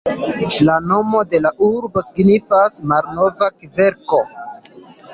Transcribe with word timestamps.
La 0.69 0.77
nomo 0.91 1.21
de 1.35 1.41
la 1.47 1.51
urbo 1.69 2.05
signifas 2.09 2.83
"malnova 2.95 3.55
kverko". 3.55 4.27